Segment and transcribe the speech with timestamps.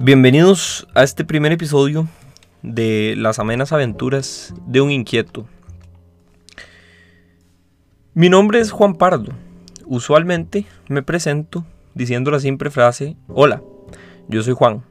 [0.00, 2.06] Bienvenidos a este primer episodio
[2.62, 5.48] de las amenas aventuras de un inquieto.
[8.14, 9.32] Mi nombre es Juan Pardo.
[9.86, 13.60] Usualmente me presento diciendo la simple frase, hola,
[14.28, 14.84] yo soy Juan.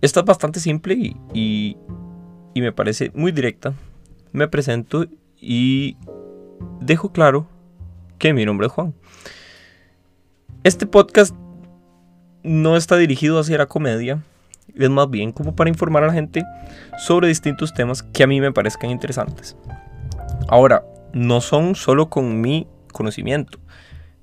[0.00, 1.76] Esta es bastante simple y, y,
[2.54, 3.74] y me parece muy directa.
[4.32, 5.04] Me presento
[5.38, 5.98] y
[6.80, 7.46] dejo claro
[8.16, 8.94] que mi nombre es Juan.
[10.64, 11.34] Este podcast
[12.48, 14.22] no está dirigido hacia la comedia,
[14.74, 16.44] es más bien como para informar a la gente
[16.98, 19.56] sobre distintos temas que a mí me parezcan interesantes.
[20.48, 23.58] Ahora, no son solo con mi conocimiento,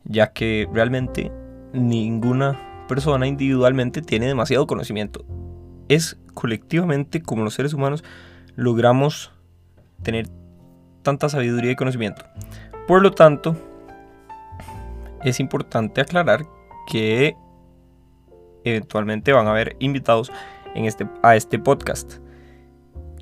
[0.04, 1.32] ya que realmente
[1.72, 5.24] ninguna persona individualmente tiene demasiado conocimiento.
[5.88, 8.04] Es colectivamente como los seres humanos
[8.56, 9.32] logramos
[10.02, 10.30] tener
[11.04, 12.26] tanta sabiduría y conocimiento.
[12.88, 13.56] Por lo tanto,
[15.24, 16.46] es importante aclarar
[16.88, 17.36] que
[18.66, 20.32] eventualmente van a haber invitados
[20.74, 22.16] en este, a este podcast,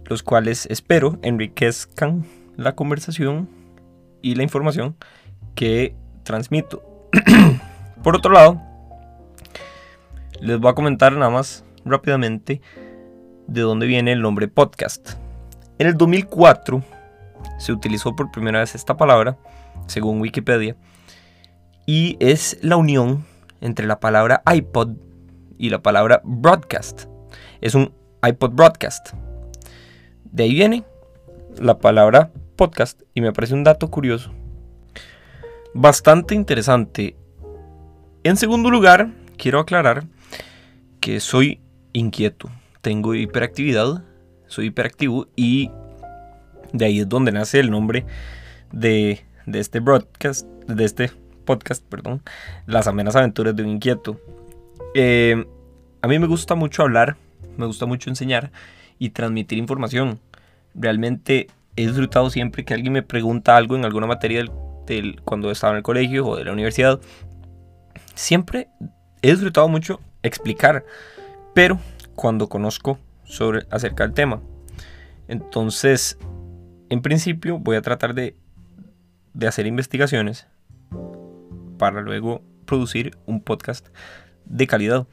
[0.05, 3.49] los cuales espero enriquezcan la conversación
[4.21, 4.95] y la información
[5.55, 7.09] que transmito.
[8.03, 8.61] Por otro lado,
[10.41, 12.61] les voy a comentar nada más rápidamente
[13.47, 15.11] de dónde viene el nombre podcast.
[15.77, 16.83] En el 2004
[17.59, 19.37] se utilizó por primera vez esta palabra,
[19.87, 20.75] según Wikipedia,
[21.85, 23.25] y es la unión
[23.61, 24.95] entre la palabra iPod
[25.57, 27.05] y la palabra broadcast.
[27.61, 29.09] Es un iPod broadcast.
[30.25, 30.83] De ahí viene
[31.57, 34.31] la palabra podcast y me parece un dato curioso.
[35.73, 37.15] Bastante interesante.
[38.23, 40.05] En segundo lugar, quiero aclarar
[40.99, 42.49] que soy inquieto.
[42.81, 44.03] Tengo hiperactividad.
[44.47, 45.71] Soy hiperactivo y
[46.73, 48.05] de ahí es donde nace el nombre
[48.71, 51.11] de, de este broadcast, de este
[51.43, 52.21] podcast, perdón,
[52.65, 54.19] Las amenas aventuras de un inquieto.
[54.93, 55.45] Eh,
[56.01, 57.17] a mí me gusta mucho hablar,
[57.57, 58.51] me gusta mucho enseñar
[58.99, 60.19] y transmitir información.
[60.75, 64.45] Realmente he disfrutado siempre que alguien me pregunta algo en alguna materia
[64.85, 66.99] del, cuando estaba en el colegio o de la universidad.
[68.15, 68.67] Siempre
[69.21, 70.85] he disfrutado mucho explicar,
[71.53, 71.79] pero
[72.15, 74.41] cuando conozco sobre acerca del tema.
[75.27, 76.17] Entonces,
[76.89, 78.35] en principio voy a tratar de,
[79.33, 80.47] de hacer investigaciones
[81.77, 83.87] para luego producir un podcast
[84.45, 85.07] de calidad.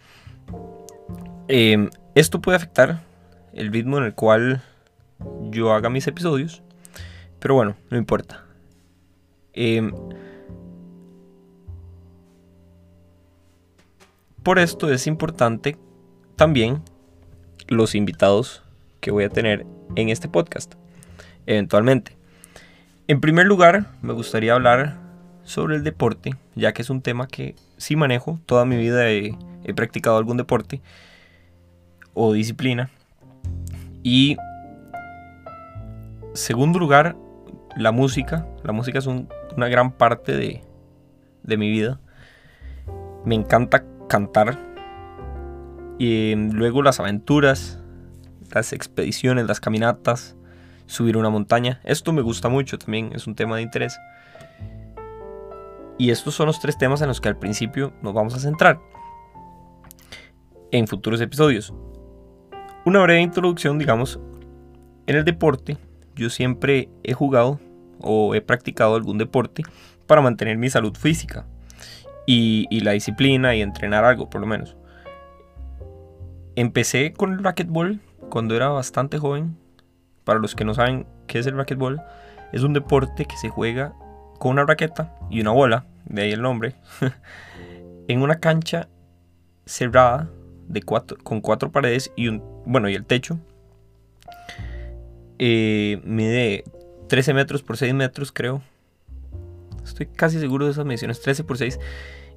[1.49, 3.03] Em, esto puede afectar
[3.53, 4.63] el ritmo en el cual
[5.51, 6.63] yo haga mis episodios,
[7.39, 8.45] pero bueno, no importa.
[9.53, 9.93] Em,
[14.43, 15.77] por esto es importante
[16.37, 16.83] también
[17.69, 18.63] los invitados
[19.01, 20.75] que voy a tener en este podcast,
[21.47, 22.17] eventualmente.
[23.09, 24.99] En primer lugar, me gustaría hablar
[25.43, 28.39] sobre el deporte, ya que es un tema que sí manejo.
[28.47, 29.37] Toda mi vida he,
[29.75, 30.81] practicado algún deporte
[32.15, 32.91] o disciplina.
[34.03, 34.37] Y
[36.35, 37.17] segundo lugar,
[37.77, 38.47] la música.
[38.63, 40.63] La música es una gran parte de,
[41.43, 42.01] de, mi vida.
[43.25, 44.59] Me encanta cantar.
[45.99, 47.81] Y luego las aventuras,
[48.51, 50.37] las expediciones, las caminatas,
[50.87, 51.81] subir una montaña.
[51.85, 53.99] Esto me gusta mucho también, es un tema de interés.
[56.01, 58.81] Y estos son los tres temas en los que al principio nos vamos a centrar
[60.71, 61.75] en futuros episodios.
[62.87, 64.19] Una breve introducción, digamos,
[65.07, 65.77] en el deporte.
[66.17, 67.61] Yo siempre he jugado
[68.01, 69.63] o he practicado algún deporte
[70.07, 71.45] para mantener mi salud física
[72.25, 74.79] y, la disciplina y entrenar algo, por lo menos.
[76.57, 78.01] Empecé con el racquetball
[78.31, 79.59] cuando era bastante joven.
[80.25, 82.01] Para los que no saben qué es el racquetball,
[82.53, 83.93] es un deporte que se juega
[84.41, 86.75] con una raqueta y una bola, de ahí el nombre,
[88.09, 88.89] en una cancha
[89.67, 90.31] cerrada
[90.67, 93.39] de cuatro, con cuatro paredes y un, bueno, y el techo.
[95.39, 96.65] Eh, mide
[97.09, 98.63] 13 metros por 6 metros, creo.
[99.85, 101.79] Estoy casi seguro de esas mediciones, 13 por 6.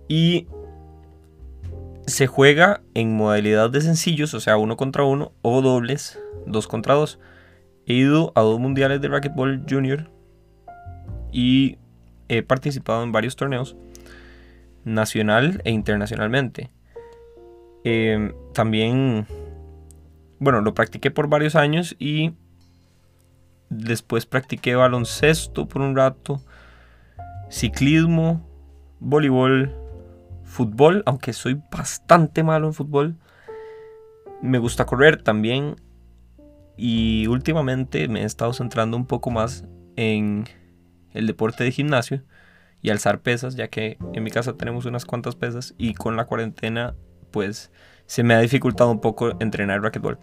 [0.09, 0.47] Y
[2.05, 6.95] se juega en modalidad de sencillos, o sea, uno contra uno, o dobles, dos contra
[6.95, 7.17] dos.
[7.85, 10.09] He ido a dos mundiales de racquetball junior
[11.31, 11.77] y
[12.27, 13.75] he participado en varios torneos,
[14.85, 16.71] nacional e internacionalmente.
[17.83, 19.27] Em, también,
[20.39, 22.33] bueno, lo practiqué por varios años y
[23.69, 26.41] después practiqué baloncesto por un rato,
[27.49, 28.47] ciclismo,
[28.99, 29.73] voleibol,
[30.43, 33.15] fútbol, aunque soy bastante malo en fútbol.
[34.41, 35.75] Me gusta correr también
[36.77, 39.65] y últimamente me he estado centrando un poco más
[39.95, 40.45] en
[41.13, 42.23] el deporte de gimnasio
[42.81, 46.25] y alzar pesas, ya que en mi casa tenemos unas cuantas pesas y con la
[46.25, 46.95] cuarentena
[47.31, 47.71] pues
[48.05, 50.19] se me ha dificultado un poco entrenar racquetball.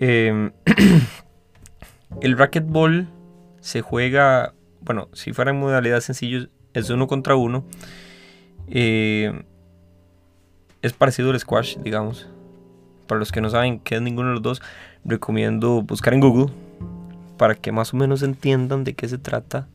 [0.00, 0.52] Em,
[2.20, 3.08] el racquetball
[3.60, 7.64] se juega, bueno, si fuera en modalidad sencillo, es uno contra uno.
[8.68, 9.44] Eh,
[10.80, 12.28] es parecido al squash, digamos.
[13.06, 14.62] Para los que no saben qué es ninguno de los dos,
[15.04, 16.52] recomiendo buscar en Google
[17.42, 19.66] para que más o menos entiendan de qué se trata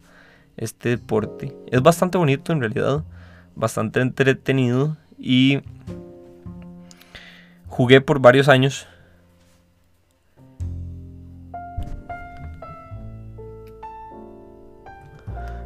[0.55, 1.53] este deporte.
[1.69, 3.03] Es bastante bonito en realidad,
[3.57, 5.59] bastante entretenido y
[7.67, 8.87] jugué por varios años.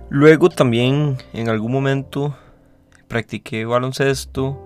[0.09, 2.35] Luego también en algún momento
[3.07, 4.59] practiqué baloncesto.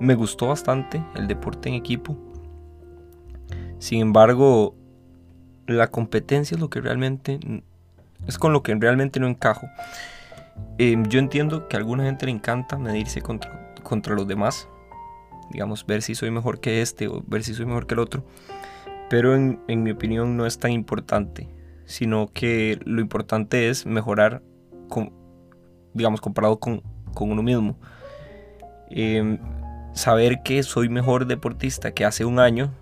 [0.00, 2.16] Me gustó bastante el deporte en equipo.
[3.78, 4.77] Sin embargo,
[5.68, 7.38] la competencia es lo que realmente
[8.26, 9.68] es con lo que realmente no encajo.
[10.78, 14.68] Em, yo entiendo que a alguna gente le encanta medirse contra, contra los demás,
[15.50, 18.24] digamos, ver si soy mejor que este o ver si soy mejor que el otro,
[19.08, 21.48] pero en, mi opinión no es tan importante,
[21.84, 24.42] sino que lo importante es mejorar,
[24.88, 25.12] con,
[25.94, 26.82] digamos, comparado con,
[27.14, 27.76] con uno mismo.
[28.90, 29.38] Em,
[29.94, 32.72] saber que soy mejor deportista que hace un año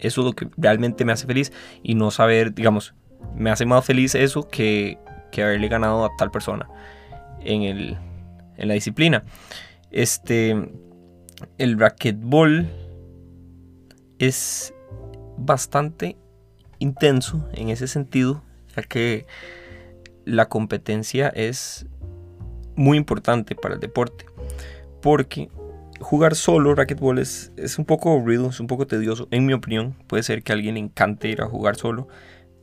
[0.00, 1.52] eso es lo que realmente me hace feliz
[1.82, 2.94] y no saber, digamos,
[3.34, 4.98] me hace más feliz eso que,
[5.30, 6.68] que haberle ganado a tal persona
[7.40, 7.98] en, el,
[8.56, 9.24] en la disciplina.
[9.90, 10.56] Este,
[11.58, 12.68] el racquetball
[14.18, 14.74] es
[15.38, 16.16] bastante
[16.78, 18.42] intenso en ese sentido,
[18.76, 19.26] ya que
[20.24, 21.86] la competencia es
[22.76, 24.26] muy importante para el deporte,
[25.02, 25.50] porque
[26.00, 29.94] jugar solo racquetball es, es un poco aburrido, es un poco tedioso, en mi opinión.
[30.06, 32.08] Puede ser que alguien le encante ir a jugar solo,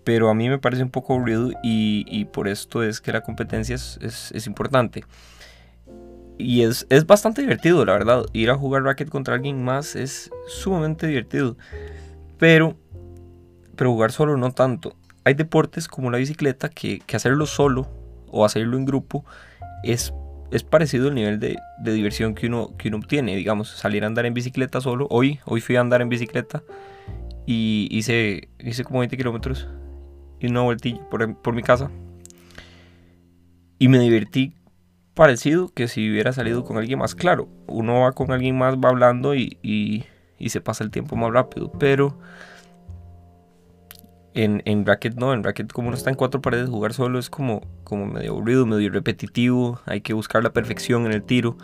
[0.04, 3.76] pero a mí me parece un poco aburrido y, por esto es que la competencia
[3.76, 5.04] es, importante.
[6.38, 8.26] Y es, es, bastante divertido, la verdad.
[8.34, 11.58] Ir a jugar racket contra alguien más es sumamente divertido.
[12.38, 12.78] Pero,
[13.76, 14.96] pero jugar solo no tanto.
[15.24, 17.88] Hay deportes como la bicicleta que, que hacerlo solo
[18.30, 19.26] o hacerlo en grupo
[19.84, 20.14] es
[20.52, 23.36] es parecido el nivel de, diversión que uno, que uno obtiene.
[23.36, 25.08] Digamos, salir a andar en bicicleta solo.
[25.10, 26.64] Hoy, hoy fui a andar en bicicleta
[27.46, 29.68] y hice, hice como 20 kilómetros
[30.40, 31.92] y una vueltilla por, mi casa.
[33.80, 34.54] Y me divertí
[35.14, 37.16] parecido que si hubiera salido con alguien más.
[37.16, 41.32] Claro, uno va con alguien más, va hablando y, y se pasa el tiempo más
[41.32, 41.72] rápido.
[41.74, 42.18] Pero
[44.34, 47.30] en, en racket no, en racket como uno está en cuatro paredes, jugar solo es
[47.30, 51.58] como, como medio aburrido, medio repetitivo, hay que buscar la perfección en el tiro.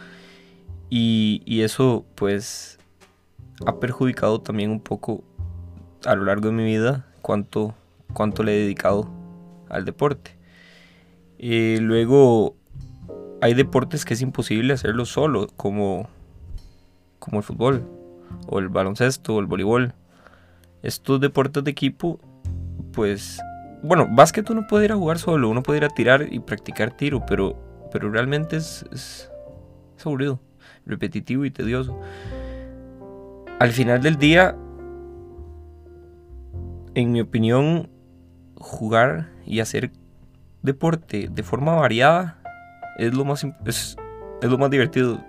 [0.89, 2.79] Y, y eso pues
[3.65, 5.23] ha perjudicado también un poco
[6.05, 7.73] a lo largo de mi vida cuánto,
[8.13, 9.09] cuánto le he dedicado
[9.69, 10.35] al deporte.
[11.39, 12.55] Eh, luego
[13.41, 16.07] hay deportes que es imposible hacerlo solo, como,
[17.19, 17.85] como el fútbol,
[18.47, 19.93] o el baloncesto, o el voleibol.
[20.83, 22.19] Estos deportes de equipo
[22.93, 23.41] pues,
[23.81, 26.91] bueno, básquet uno puede ir a jugar solo, uno puede ir a tirar y practicar
[26.91, 29.29] tiro, pero, pero realmente es, es,
[30.05, 30.39] aburrido,
[30.85, 31.99] repetitivo y tedioso.
[33.59, 34.55] Al final del día,
[36.95, 37.89] en mi opinión,
[38.55, 39.91] jugar y hacer
[40.61, 42.41] deporte de forma variada
[42.97, 43.97] es lo más, es,
[44.41, 45.23] es lo más divertido.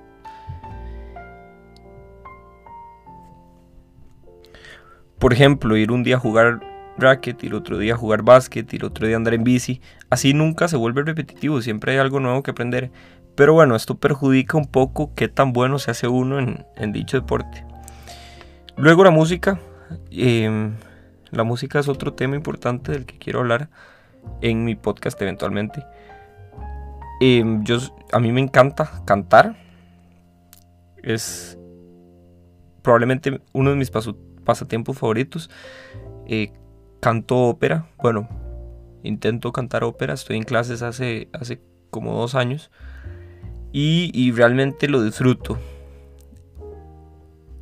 [5.19, 8.77] Por ejemplo, ir un día a jugar racket y el otro día jugar básquet y
[8.77, 9.81] el otro día andar en bici.
[10.11, 12.91] Así nunca se vuelve repetitivo, siempre hay algo nuevo que aprender.
[13.35, 17.65] Pero bueno, esto perjudica un poco qué tan bueno se hace uno en, dicho deporte.
[18.77, 19.59] Luego la música.
[20.11, 20.75] Em,
[21.31, 23.69] la música es otro tema importante del que quiero hablar
[24.41, 25.85] en mi podcast eventualmente.
[27.21, 27.79] Em, yo,
[28.13, 29.57] a mí me encanta cantar.
[31.03, 31.59] Es
[32.83, 33.91] probablemente uno de mis
[34.45, 35.51] pasatiempos favoritos.
[36.27, 36.53] Eh,
[37.05, 37.87] canto ópera.
[37.99, 38.27] Bueno,
[39.03, 40.15] intento cantar ópera.
[40.15, 42.71] Estoy en clases hace, hace como dos años.
[43.73, 45.59] Y, realmente lo disfruto.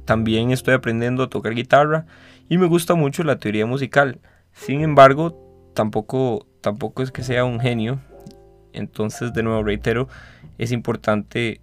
[0.04, 2.06] También estoy aprendiendo a tocar guitarra.
[2.48, 4.20] Y me gusta mucho la teoría musical.
[4.52, 7.98] Sin embargo, tampoco, tampoco es que sea un genio.
[8.72, 10.06] Entonces, de nuevo, reitero,
[10.56, 11.60] es importante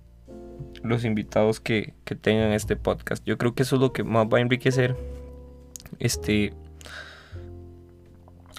[0.83, 3.23] los invitados que, que tengan este podcast.
[3.25, 4.97] Yo creo que eso es lo que más va a enriquecer
[5.99, 6.53] este,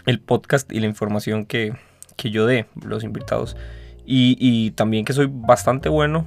[0.07, 1.75] el podcast y la información que,
[2.19, 3.57] yo dé, los invitados.
[4.05, 6.27] Y, también que soy bastante bueno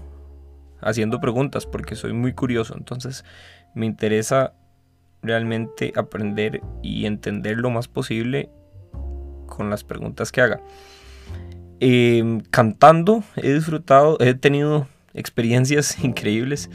[0.82, 2.76] haciendo preguntas porque soy muy curioso.
[2.78, 3.26] Entonces
[3.76, 4.54] me interesa
[5.22, 8.50] realmente aprender y entender lo más posible
[9.48, 10.62] con las preguntas que haga.
[11.80, 16.70] Em, cantando he disfrutado, he tenido experiencias increíbles.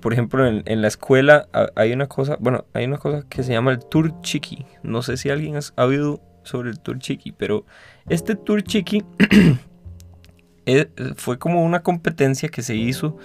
[0.00, 3.52] por ejemplo, en, en, la escuela hay una cosa, bueno, hay una cosa que se
[3.52, 4.64] llama el Tour Chiqui.
[4.82, 7.64] No sé si alguien ha oído sobre el Tour Chiqui, pero
[8.08, 9.04] este Tour Chiqui
[11.16, 13.16] fue como una competencia que se hizo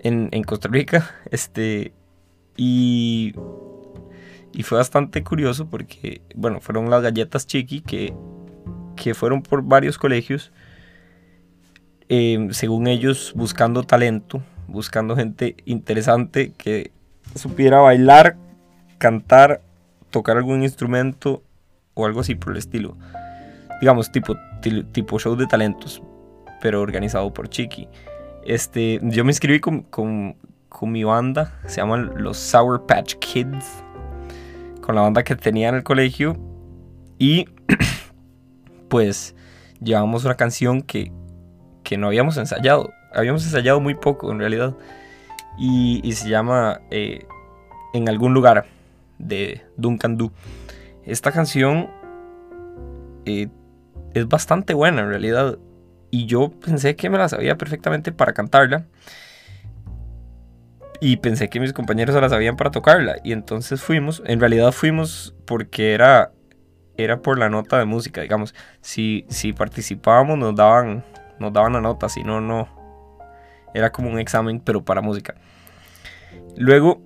[0.00, 1.92] en, en Costa Rica, este,
[2.56, 3.34] y,
[4.52, 8.14] y fue bastante curioso porque, bueno, fueron las galletas Chiqui que,
[8.96, 10.52] que fueron por varios colegios,
[12.08, 16.92] eh, según ellos buscando talento buscando gente interesante que
[17.34, 18.36] supiera bailar,
[18.98, 19.62] cantar,
[20.10, 21.42] tocar algún instrumento
[21.94, 22.96] o algo así por el estilo.
[23.80, 24.34] Digamos, tipo,
[24.92, 26.02] tipo show de talentos,
[26.60, 27.88] pero organizado por Chiqui.
[28.44, 30.36] Este, yo me inscribí con, con,
[30.68, 33.82] con mi banda, se llaman los Sour Patch Kids,
[34.80, 36.36] con la banda que tenía en el colegio.
[37.18, 37.46] Y
[38.88, 39.34] pues
[39.80, 41.12] llevamos una canción que,
[41.82, 44.74] que no habíamos ensayado habíamos ensayado muy poco en realidad.
[45.58, 47.26] Y, se llama eh,
[47.92, 48.66] En algún lugar
[49.18, 50.32] de Duncan Du.
[51.04, 51.90] Esta canción
[53.24, 53.48] eh,
[54.14, 55.58] es bastante buena en realidad.
[56.10, 58.86] Y yo pensé que me la sabía perfectamente para cantarla.
[61.00, 63.16] Y pensé que mis compañeros se la sabían para tocarla.
[63.24, 64.22] Y entonces fuimos.
[64.26, 66.32] En realidad fuimos porque era,
[66.96, 68.54] era por la nota de música, digamos.
[68.80, 71.04] Si, si participábamos nos daban,
[71.38, 72.08] nos daban la nota.
[72.08, 72.68] Si no, no,
[73.74, 75.34] era como un examen, pero para música.
[76.56, 77.02] Luego,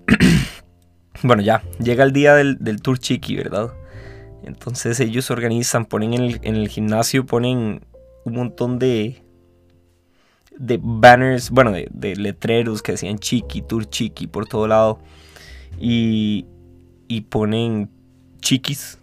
[1.23, 3.71] bueno, ya, llega el día del, Tour Chiqui, ¿verdad?
[4.45, 7.81] Entonces ellos organizan, ponen en el, gimnasio, ponen
[8.25, 9.23] un montón de,
[10.57, 14.99] banners, bueno, de, letreros que decían Chiqui, Tour Chiqui por todo lado.
[15.79, 16.45] Y,
[17.07, 17.89] y ponen
[18.39, 18.99] chiquis,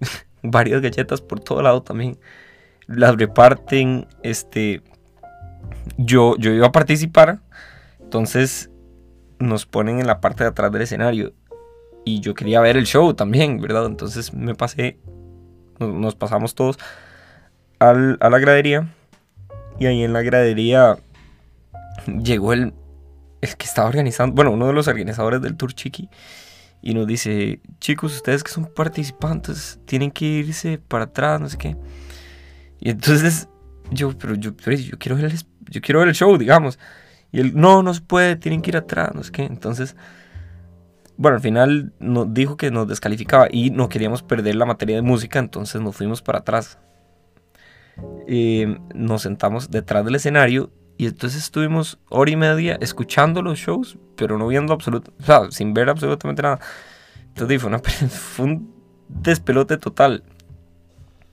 [0.42, 2.18] varias galletas por todo lado también.
[2.86, 4.82] Las reparten, este,
[5.96, 7.40] yo, yo iba a participar,
[7.98, 8.70] entonces
[9.38, 11.32] nos ponen en la parte de atrás del escenario
[12.04, 13.86] y yo quería ver el show también, ¿verdad?
[13.86, 14.98] Entonces me pasé,
[15.78, 16.78] nos, pasamos todos
[17.78, 18.88] a la gradería
[19.78, 20.96] y ahí en la gradería
[22.06, 22.72] llegó el,
[23.40, 26.08] el que estaba organizando, bueno, uno de los organizadores del Tour Chiqui
[26.80, 31.56] y nos dice, chicos, ustedes que son participantes tienen que irse para atrás, no sé
[31.56, 31.76] qué.
[32.80, 33.48] Y entonces
[33.90, 36.78] yo, pero yo, yo quiero ver el, yo quiero ver el show, digamos.
[37.30, 39.44] Y él, no, no se puede, tienen que ir atrás, no sé qué.
[39.44, 39.96] Entonces,
[41.22, 45.02] bueno, al final nos dijo que nos descalificaba y no queríamos perder la materia de
[45.02, 46.80] música, entonces nos fuimos para atrás.
[48.26, 53.98] Eh, nos sentamos detrás del escenario y entonces estuvimos hora y media escuchando los shows,
[54.16, 56.58] pero no viendo absolutamente, o sea, sin ver absolutamente nada.
[57.28, 57.78] Entonces fue, una,
[58.10, 58.74] fue un
[59.06, 60.24] despelote total.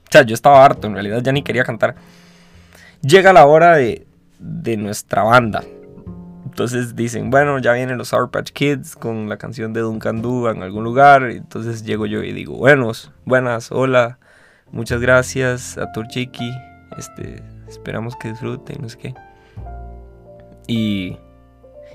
[0.04, 1.96] O sea, yo estaba harto, en realidad ya ni quería cantar.
[3.02, 4.06] Llega la hora de,
[4.38, 5.64] de nuestra banda.
[6.50, 10.48] Entonces dicen, bueno, ya vienen los Sour Patch Kids con la canción de Duncan Du
[10.48, 11.22] en algún lugar.
[11.30, 14.18] Entonces llego yo y digo, buenos, buenas, hola,
[14.72, 16.50] muchas gracias a Turchiqui.
[16.98, 19.14] Este, esperamos que disfruten, no sé qué.
[20.66, 21.16] Y,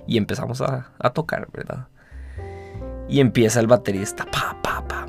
[0.07, 1.89] y empezamos a, a tocar, ¿verdad?
[3.09, 5.05] Y empieza el baterista, pa, pa, pa.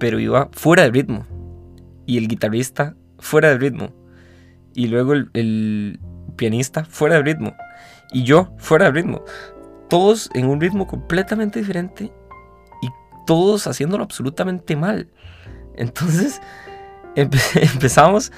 [0.00, 1.24] Pero iba fuera de ritmo.
[2.04, 3.92] Y el guitarrista fuera de ritmo.
[4.74, 6.00] Y luego el
[6.34, 7.54] pianista fuera de ritmo
[8.12, 9.24] y yo fuera de ritmo.
[9.88, 12.12] Todos en un ritmo completamente diferente
[12.82, 12.88] y
[13.26, 15.08] todos haciéndolo absolutamente mal.
[15.76, 16.40] Entonces
[17.14, 18.32] empezamos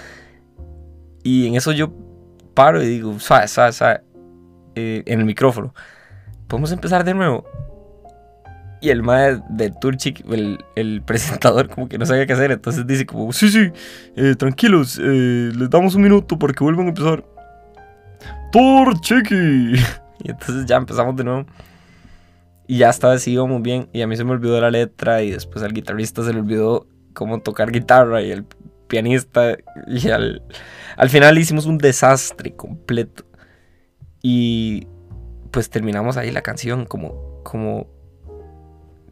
[1.23, 1.93] y en eso yo
[2.55, 4.01] paro y digo, suave, suave, suave,
[4.75, 5.75] eh, en el micrófono.
[6.47, 7.45] Podemos empezar de nuevo.
[8.81, 12.53] Y el mae de Turchik, el, presentador, como que no sabía qué hacer.
[12.53, 13.73] Entonces dice como, sí, sí,
[14.17, 17.25] eh, tranquilos, eh, les damos un minuto para que vuelvan a empezar.
[18.55, 19.75] Tour Chiqui.
[20.21, 21.45] Y entonces ya empezamos de nuevo.
[22.69, 23.89] Y ya estaba así, muy bien.
[23.93, 25.23] Y a mí se me olvidó la letra.
[25.23, 28.23] Y después al guitarrista se le olvidó cómo tocar guitarra.
[28.23, 28.45] Y el
[28.87, 29.59] pianista.
[29.89, 30.45] Y al,
[30.97, 33.25] al final hicimos un desastre completo.
[34.23, 34.87] Y
[35.51, 37.43] pues terminamos ahí la canción como.
[37.43, 37.89] como.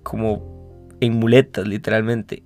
[0.05, 2.45] como en muletas, literalmente.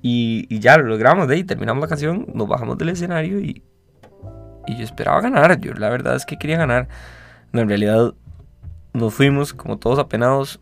[0.00, 1.42] Y, y ya lo logramos de ahí.
[1.42, 2.28] Terminamos la canción.
[2.32, 3.64] Nos bajamos del escenario y
[4.66, 5.60] y yo esperaba ganar.
[5.60, 6.88] Yo la verdad es que quería ganar.
[7.52, 8.14] No, en realidad
[8.92, 10.60] nos fuimos como todos apenados.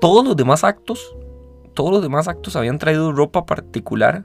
[0.00, 1.14] Todos los demás actos,
[1.74, 4.24] todos los demás actos habían traído ropa particular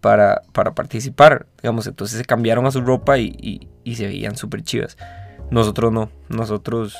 [0.00, 1.46] para, para participar.
[1.62, 4.96] Digamos, entonces se cambiaron a su ropa y, y, se veían súper chivas.
[5.50, 6.10] Nosotros no.
[6.28, 6.96] Nosotros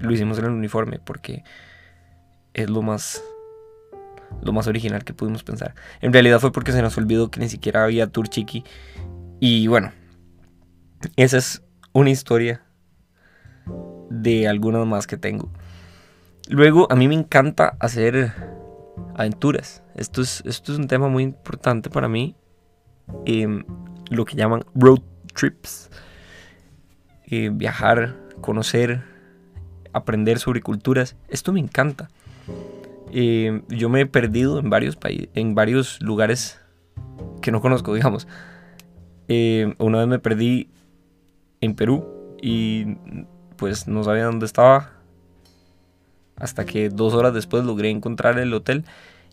[0.00, 1.44] lo hicimos en el uniforme porque
[2.54, 3.22] es lo más
[4.42, 5.74] lo más original que pudimos pensar.
[6.00, 8.64] En realidad fue porque se nos olvidó que ni siquiera había Tour Chiqui.
[9.40, 9.92] Y bueno,
[11.16, 11.62] esa es
[11.92, 12.62] una historia
[14.10, 15.50] de algunas más que tengo.
[16.48, 18.32] Luego, a mí me encanta hacer
[19.14, 19.82] aventuras.
[19.94, 22.36] Esto es, esto es un tema muy importante para mí.
[23.24, 23.64] Em,
[24.10, 25.00] lo que llaman road
[25.34, 25.90] trips.
[27.26, 29.02] Eh, viajar, conocer,
[29.92, 31.16] aprender sobre culturas.
[31.28, 32.10] Esto me encanta.
[33.16, 36.60] Em, yo me he perdido en varios, en varios lugares
[37.40, 38.26] que no conozco, digamos.
[39.28, 40.68] Em, una vez me perdí
[41.60, 42.04] en Perú
[42.42, 42.96] y
[43.56, 44.90] pues no sabía dónde estaba.
[46.34, 48.84] Hasta que dos horas después logré encontrar el hotel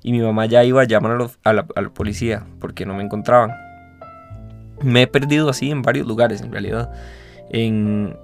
[0.03, 3.51] y mi mamá ya iba a llamar a, la, policía porque no me encontraban.
[4.83, 6.93] Me he perdido así en varios lugares en realidad.
[7.49, 8.15] En,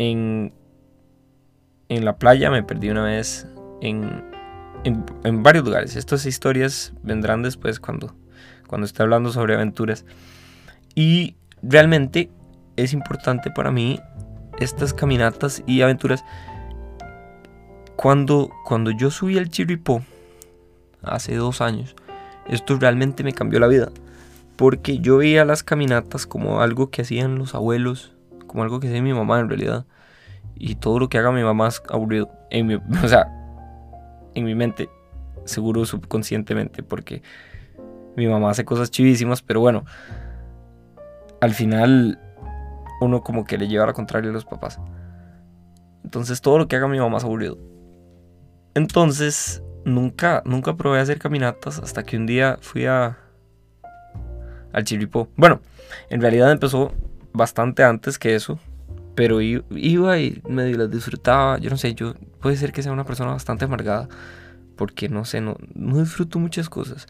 [0.00, 0.52] en,
[1.88, 3.46] en la playa me perdí una vez.
[3.80, 4.31] En,
[4.84, 5.96] en, varios lugares.
[5.96, 8.14] Estas historias vendrán después cuando,
[8.66, 10.04] cuando esté hablando sobre aventuras.
[10.94, 12.30] Y realmente
[12.76, 14.00] es importante para mí
[14.58, 16.24] estas caminatas y aventuras.
[17.96, 20.02] Cuando, cuando yo subí al Chiripó,
[21.02, 21.94] hace dos años,
[22.48, 23.90] esto realmente me cambió la vida.
[24.56, 28.12] Porque yo veía las caminatas como algo que hacían los abuelos,
[28.46, 29.86] como algo que hacía mi mamá en realidad.
[30.56, 32.30] Y todo lo que haga mi mamá es aburrido.
[33.02, 33.41] O sea,
[34.34, 34.88] en mi mente,
[35.44, 37.22] seguro subconscientemente, porque
[38.16, 39.84] mi mamá hace cosas chivísimas, pero bueno,
[41.40, 42.18] al final
[43.00, 44.78] uno como que le lleva a la contraria a los papás.
[46.04, 47.58] Entonces todo lo que haga mi mamá es aburrido.
[48.74, 53.18] Entonces nunca, nunca probé hacer caminatas hasta que un día fui a
[54.72, 55.28] al Chiripó.
[55.36, 55.60] Bueno,
[56.08, 56.92] en realidad empezó
[57.32, 58.58] bastante antes que eso,
[59.14, 61.58] pero iba y medio las disfrutaba.
[61.58, 64.08] Yo no sé, yo puede ser que sea una persona bastante amargada,
[64.76, 67.06] porque no sé, no, disfruto muchas cosas.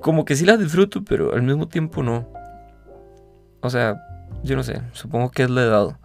[0.00, 2.28] Como que sí las disfruto, pero al mismo tiempo no.
[3.60, 4.02] O sea,
[4.42, 5.98] yo no sé, supongo que es la edad.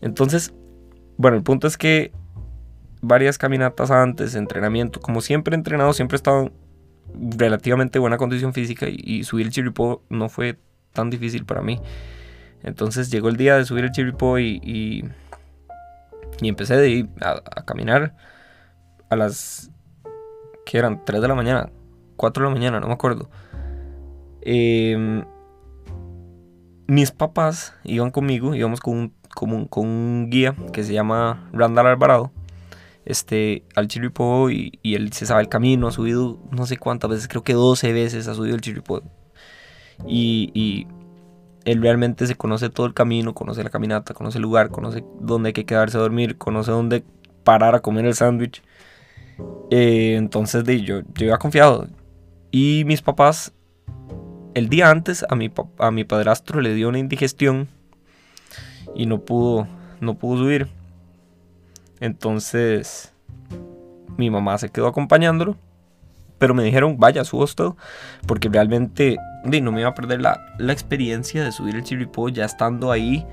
[0.00, 0.54] Entonces,
[1.18, 2.12] bueno, el punto es que
[3.02, 6.52] varias caminatas antes, entrenamiento, como siempre he entrenado, siempre he estado en
[7.38, 10.58] relativamente buena condición física y, subir el chiripó no fue
[10.92, 11.80] tan difícil para mí.
[12.66, 15.04] Entonces llegó el día de subir el chiripó y, y,
[16.48, 18.14] empecé de ir a, caminar
[19.08, 19.70] a las
[20.66, 21.70] que eran 3 de la mañana,
[22.16, 23.30] 4 de la mañana, no me acuerdo.
[24.42, 25.24] Eh,
[26.88, 32.32] mis papás iban conmigo, íbamos con un, con un, guía que se llama Randall Alvarado,
[33.04, 37.28] este, al Chiripó y, él se sabe el camino, ha subido no sé cuántas veces,
[37.28, 39.02] creo que 12 veces ha subido el Chiripó.
[40.04, 40.88] Y, y
[41.66, 45.48] él realmente se conoce todo el camino, conoce la caminata, conoce el lugar, conoce dónde
[45.48, 47.04] hay que quedarse a dormir, conoce dónde
[47.44, 48.62] parar a comer el sándwich.
[49.70, 51.88] Eh, entonces de, yo, yo iba confiado.
[52.52, 53.52] Y mis papás
[54.54, 57.68] el día antes a mi, a mi padrastro le dio una indigestión
[58.94, 59.66] y no pudo,
[60.00, 60.68] no pudo subir.
[62.00, 63.12] Entonces
[64.16, 65.56] mi mamá se quedó acompañándolo.
[66.38, 67.70] Pero me dijeron, vaya, subo usted.
[68.26, 72.90] Porque realmente no me iba a perder la, experiencia de subir el chiripó ya estando
[72.92, 73.26] ahí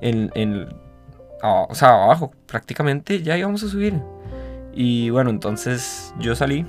[0.00, 0.68] en, en
[1.42, 2.32] o sea, abajo.
[2.46, 4.00] Prácticamente ya íbamos a subir.
[4.72, 6.66] Y bueno, entonces yo salí.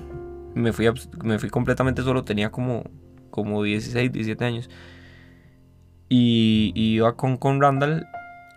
[0.56, 0.88] Me fui,
[1.24, 2.24] me fui completamente solo.
[2.24, 2.84] Tenía como
[3.30, 4.70] como 16, 17 años.
[6.10, 8.08] Y, iba con, con Randall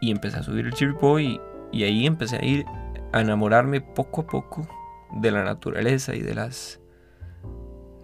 [0.00, 2.64] y empecé a subir el chiripo y, y ahí empecé a ir
[3.12, 4.66] a enamorarme poco a poco
[5.12, 6.81] de la naturaleza y de las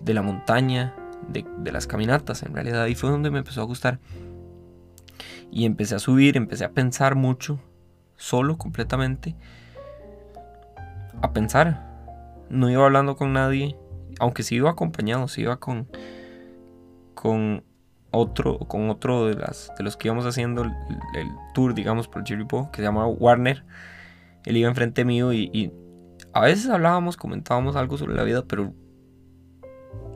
[0.02, 0.94] de la montaña,
[1.28, 2.82] de, las caminatas en realidad.
[2.82, 3.98] Ahí fue donde me empezó a gustar.
[5.50, 7.60] Y empecé a subir, empecé a pensar mucho,
[8.16, 9.34] solo completamente.
[11.22, 11.86] A pensar.
[12.50, 13.76] No iba hablando con nadie,
[14.20, 15.86] aunque sí iba acompañado, sí iba con,
[17.14, 17.62] con
[18.10, 20.72] otro, con otro de, las, de los que íbamos haciendo el,
[21.54, 23.64] tour, digamos, por Chiripo, que se llamaba Warner.
[24.44, 25.72] Él iba enfrente mío y,
[26.32, 28.72] a veces hablábamos, comentábamos algo sobre la vida, pero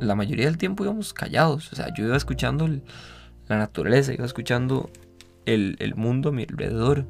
[0.00, 1.72] la mayoría del tiempo íbamos callados.
[1.72, 2.68] O sea, yo iba escuchando
[3.48, 4.90] la naturaleza, iba escuchando
[5.46, 7.06] el, mundo a mi alrededor.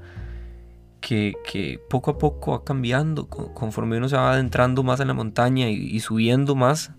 [1.00, 5.68] Que, poco a poco va cambiando conforme uno se va adentrando más en la montaña
[5.68, 6.92] y subiendo más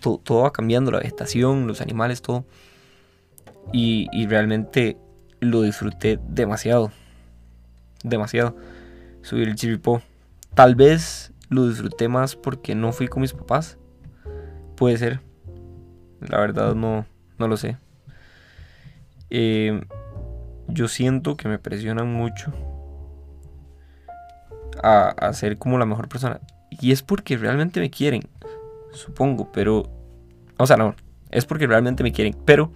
[0.00, 2.44] todo, va cambiando, la vegetación, los animales, todo.
[3.72, 4.96] Y, realmente
[5.40, 6.92] lo disfruté demasiado.
[8.04, 8.56] Demasiado.
[9.22, 10.02] Subir el chiripó.
[10.54, 13.78] Tal vez lo disfruté más porque no fui con mis papás.
[14.76, 15.20] Puede ser.
[16.20, 17.06] La verdad no,
[17.38, 17.76] no lo sé.
[19.30, 19.80] Eh,
[20.68, 22.52] yo siento que me presionan mucho
[24.82, 26.40] a, a, ser como la mejor persona.
[26.70, 28.22] Y es porque realmente me quieren
[28.96, 29.84] supongo, pero...
[30.58, 30.94] O sea, no,
[31.30, 32.72] es porque realmente me quieren, pero...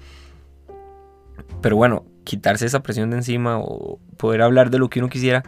[1.60, 5.42] Pero bueno, quitarse esa presión de encima o poder hablar de lo que uno quisiera,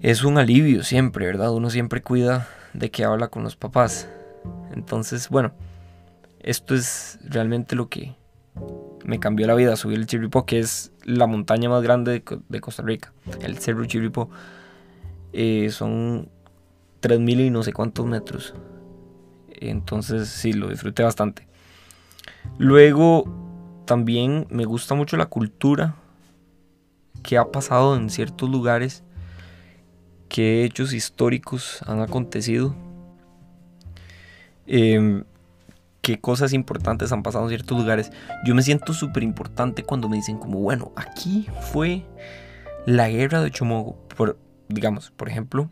[0.00, 1.52] es un alivio siempre, ¿verdad?
[1.52, 4.08] Uno siempre cuida de que habla con los papás.
[4.74, 5.52] Entonces, bueno,
[6.40, 8.14] esto es realmente lo que
[9.04, 9.76] me cambió la vida.
[9.76, 13.12] Subir el Chirripó, que es la montaña más grande de, Costa Rica.
[13.40, 14.28] El Cerro Chirripó.
[15.32, 16.28] Eh, son
[17.00, 18.54] 3.000 y no sé cuántos metros.
[19.48, 21.46] Entonces, sí, lo disfruté bastante.
[22.58, 25.96] Luego, también me gusta mucho la cultura
[27.22, 29.02] que ha pasado en ciertos lugares.
[30.28, 32.74] Qué hechos históricos han acontecido.
[34.66, 35.24] Eh,
[36.04, 38.12] qué cosas importantes han pasado en ciertos lugares.
[38.44, 42.04] Yo me siento súper importante cuando me dicen como, bueno, aquí fue
[42.86, 43.98] la guerra de Chomogo.
[44.68, 45.70] Digamos, por ejemplo,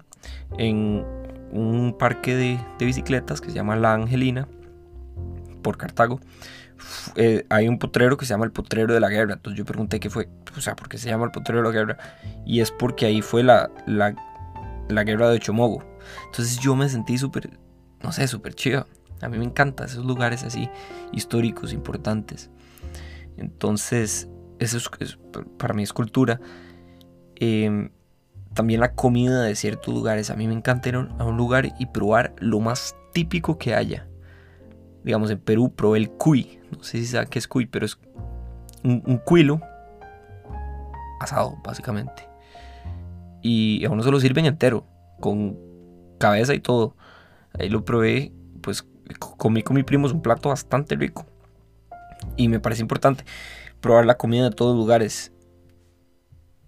[0.57, 1.05] en
[1.53, 4.49] un parque de, bicicletas que se llama La Angelina,
[5.63, 6.19] por Cartago,
[7.15, 9.35] eh, hay un potrero que se llama el potrero de la guerra.
[9.35, 11.75] Entonces yo pregunté qué fue, o sea, ¿por qué se llama el potrero de la
[11.75, 11.99] guerra?
[12.47, 14.15] Y es porque ahí fue la, la,
[14.89, 15.85] la guerra de Chomogo.
[16.25, 17.51] Entonces yo me sentí súper,
[18.03, 18.87] no sé, súper chido.
[19.21, 20.69] A mí me encantan esos lugares así
[21.13, 22.51] históricos, importantes.
[23.37, 25.19] Entonces, eso es,
[25.59, 26.41] para mí es cultura.
[27.37, 27.91] Em,
[28.55, 30.31] también la comida de ciertos lugares.
[30.31, 34.09] A mí me encanta ir a un lugar y probar lo más típico que haya.
[35.05, 36.61] Digamos, en Perú probé el cuy.
[36.77, 37.99] No sé si saben qué es cuy, pero es
[38.83, 39.61] un, un cuilo
[41.21, 42.29] asado, básicamente.
[43.41, 44.87] Y a uno se lo sirven entero,
[45.21, 45.59] con
[46.19, 46.97] cabeza y todo.
[47.59, 48.87] Ahí lo probé, pues
[49.19, 51.27] comí con mi primo, es un plato bastante rico.
[52.37, 53.25] Y me parece importante
[53.81, 55.33] probar la comida de todos lugares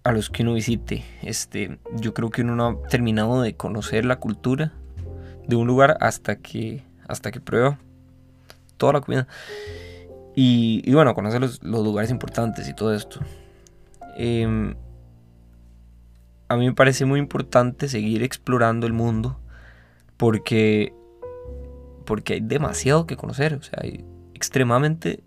[0.03, 1.03] a los que uno visite.
[1.23, 4.73] Este, yo creo que uno no ha terminado de conocer la cultura
[5.47, 7.79] de un lugar hasta que, hasta que prueba
[8.77, 9.27] toda la comida.
[10.35, 13.21] Y, bueno, conocer los, lugares importantes y todo esto.
[14.17, 14.75] Em,
[16.49, 19.39] a mí me parece muy importante seguir explorando el mundo
[20.17, 20.93] porque
[22.05, 25.23] porque hay demasiado que conocer, o sea, hay extremadamente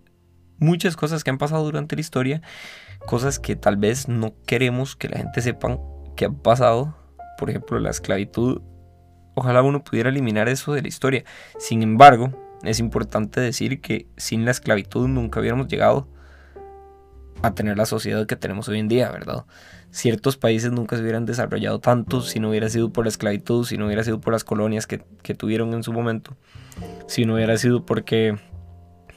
[0.58, 2.42] muchas cosas que han pasado durante la historia,
[3.06, 5.78] cosas que tal vez no queremos que la gente sepa
[6.16, 6.96] que han pasado,
[7.36, 8.62] por ejemplo, la esclavitud,
[9.34, 11.24] ojalá uno pudiera eliminar eso de la historia.
[11.58, 16.08] Sin embargo, es importante decir que sin la esclavitud nunca hubiéramos llegado
[17.42, 19.44] a tener la sociedad que tenemos hoy en día, ¿verdad?
[19.90, 23.78] ciertos países nunca se hubieran desarrollado tanto si no hubiera sido por la esclavitud, si
[23.78, 24.98] no hubiera sido por las colonias que,
[25.34, 26.36] tuvieron en su momento,
[27.06, 28.36] si no hubiera sido porque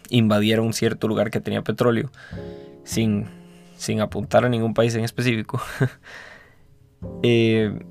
[0.09, 2.11] invadieron cierto lugar que tenía petróleo,
[2.83, 3.27] sin,
[3.77, 5.61] sin apuntar a ningún país en específico.
[7.23, 7.83] Eh,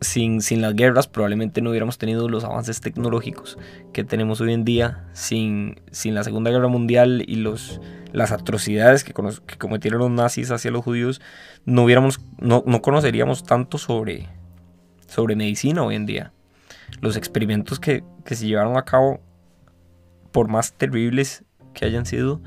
[0.00, 3.58] sin, sin, las guerras probablemente no hubiéramos tenido los avances tecnológicos
[3.92, 7.80] que tenemos hoy en día, sin, sin la Segunda Guerra Mundial y los,
[8.12, 11.20] las atrocidades que, cometieron los nazis hacia los judíos,
[11.64, 14.28] no, hubiéramos, no, conoceríamos tanto sobre,
[15.06, 16.32] sobre medicina hoy en día.
[17.00, 19.20] Los experimentos que, se llevaron a cabo,
[20.32, 22.40] por más terribles que hayan sido,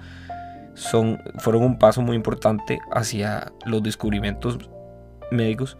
[0.73, 4.69] son, fueron un paso muy importante hacia los descubrimientos
[5.31, 5.77] médicos.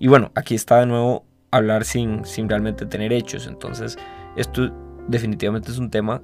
[0.00, 3.46] Y bueno, aquí está de nuevo hablar sin, sin realmente tener hechos.
[3.46, 3.98] Entonces,
[4.34, 4.72] esto
[5.06, 6.22] definitivamente es un tema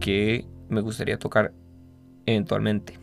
[0.00, 1.52] que me gustaría tocar
[2.26, 2.98] eventualmente.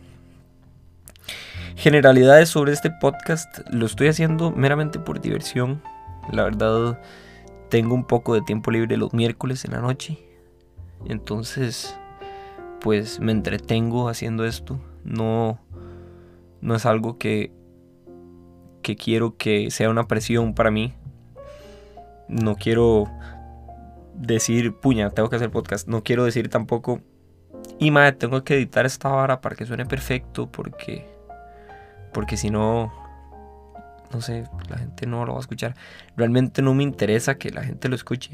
[1.78, 5.82] Generalidades sobre este podcast lo estoy haciendo meramente por diversión.
[6.32, 7.00] La verdad,
[7.70, 10.20] tengo un poco de tiempo libre los miércoles en la noche.
[11.06, 11.98] Entonces,
[12.82, 14.78] pues me entretengo haciendo esto.
[15.06, 15.58] No,
[16.60, 17.54] no es algo que,
[18.82, 20.94] que quiero que sea una presión para mí.
[22.28, 23.08] No quiero
[24.16, 25.88] decir, puña, tengo que hacer podcast.
[25.88, 27.02] No quiero decir tampoco,
[27.80, 31.08] y madre, tengo que editar esta vara para que suene perfecto porque
[32.14, 32.92] porque si no
[34.14, 35.76] no sé, la gente no lo va a escuchar.
[36.18, 38.32] Realmente no me interesa que la gente lo escuche.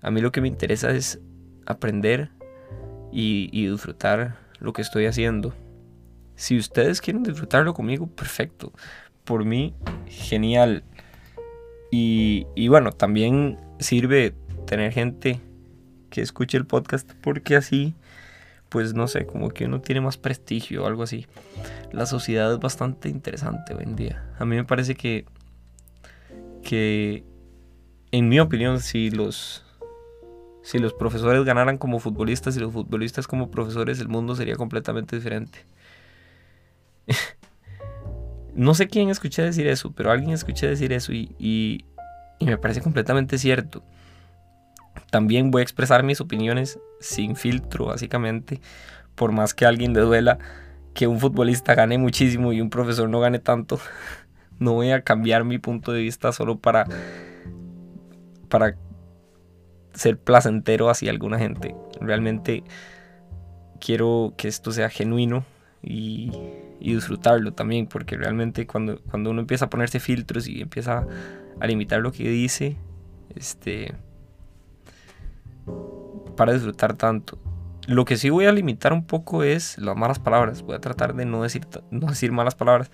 [0.00, 1.20] A mí lo que me interesa es
[1.66, 2.30] aprender
[3.12, 5.54] y, disfrutar lo que estoy haciendo.
[6.34, 8.72] Si ustedes quieren disfrutarlo conmigo, perfecto.
[9.28, 9.74] Por mí,
[10.08, 10.82] genial.
[11.92, 14.34] Y, y bueno, también sirve
[14.66, 15.40] tener gente
[16.10, 17.94] que escuche el podcast porque así
[18.68, 21.26] pues no sé, como que uno tiene más prestigio o algo así.
[21.92, 24.30] La sociedad es bastante interesante hoy en día.
[24.38, 25.24] A mí me parece que,
[26.62, 27.24] que
[28.12, 29.64] en mi opinión, si los,
[30.62, 35.16] si los profesores ganaran como futbolistas y los futbolistas como profesores, el mundo sería completamente
[35.16, 35.64] diferente.
[38.58, 41.84] no sé quién escuché decir eso, pero alguien escuché decir eso y,
[42.40, 43.84] me parece completamente cierto.
[45.10, 48.60] También voy a expresar mis opiniones sin filtro, básicamente,
[49.14, 50.38] por más que a alguien le duela
[50.92, 53.80] que un futbolista gane muchísimo y un profesor no gane tanto.
[54.60, 56.84] No voy a cambiar mi punto de vista solo para,
[58.48, 58.74] para
[59.94, 61.76] ser placentero hacia alguna gente.
[62.00, 62.64] Realmente
[63.78, 65.44] quiero que esto sea genuino
[65.82, 66.30] y,
[66.80, 71.06] disfrutarlo también, porque realmente cuando, cuando uno empieza a ponerse filtros y empieza
[71.60, 72.76] a limitar lo que dice,
[73.34, 73.94] este,
[76.36, 77.38] para disfrutar tanto.
[77.86, 80.62] Lo que sí voy a limitar un poco es las malas palabras.
[80.62, 82.90] Voy a tratar de no decir, no decir malas palabras.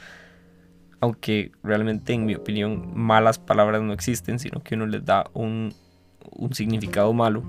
[1.01, 5.75] Aunque realmente, en mi opinión, malas palabras no existen, sino que uno les da un,
[6.31, 7.42] un significado malo.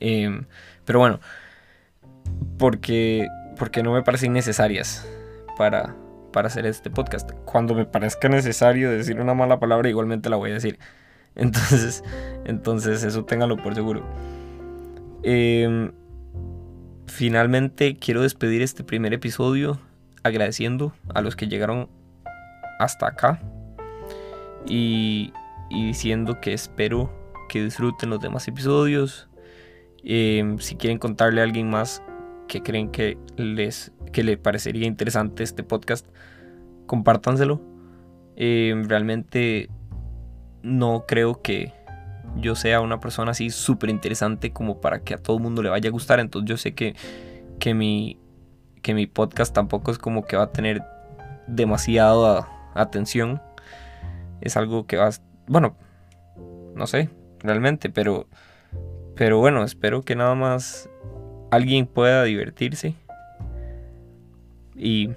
[0.00, 0.44] Em,
[0.84, 1.20] pero bueno,
[2.58, 3.28] porque,
[3.62, 5.08] porque no me parecen necesarias
[5.56, 5.94] para,
[6.32, 7.30] para hacer este podcast.
[7.44, 10.80] Cuando me parezca necesario decir una mala palabra, igualmente la voy a decir.
[11.36, 12.02] Entonces,
[12.44, 14.02] entonces eso téngalo por seguro.
[15.22, 15.92] Em,
[17.06, 19.78] finalmente quiero despedir este primer episodio
[20.24, 21.88] agradeciendo a los que llegaron
[22.80, 23.40] hasta acá
[24.66, 25.32] y,
[25.70, 27.12] diciendo que espero
[27.48, 29.28] que disfruten los demás episodios.
[30.02, 32.02] Em, si quieren contarle a alguien más
[32.52, 36.06] que creen que les que le parecería interesante este podcast,
[36.84, 37.62] compártanselo.
[38.36, 39.70] Em, realmente
[40.62, 41.72] no creo que
[42.36, 45.70] yo sea una persona así súper interesante como para que a todo el mundo le
[45.70, 46.20] vaya a gustar.
[46.20, 46.94] Entonces yo sé que,
[47.58, 48.18] que, mi,
[48.82, 50.82] que mi podcast tampoco es como que va a tener
[51.46, 53.40] demasiada atención.
[54.42, 55.08] Es algo que va...
[55.46, 55.74] Bueno,
[56.74, 58.26] no sé, realmente, pero...
[59.16, 60.90] Pero bueno, espero que nada más
[61.52, 62.94] alguien pueda divertirse.
[64.74, 65.10] Y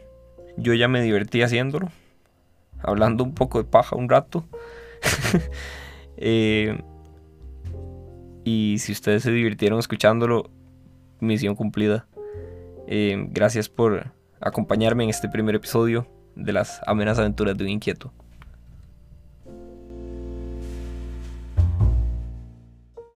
[0.57, 1.89] yo ya me divertí haciéndolo.
[2.83, 4.45] Hablando un poco de paja un rato.
[6.17, 6.81] Eh,
[8.45, 10.49] y si ustedes se divirtieron escuchándolo,
[11.19, 12.07] misión cumplida.
[12.87, 18.13] Eh, gracias por acompañarme en este primer episodio de las amenas aventuras de un inquieto.